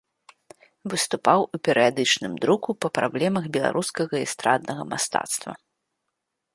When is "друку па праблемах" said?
2.45-3.45